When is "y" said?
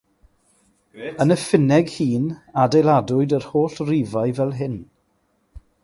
1.35-1.37